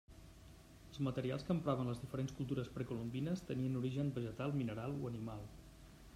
[0.91, 5.47] Els materials que empraven les diferents cultures precolombines tenien origen vegetal, mineral o animal.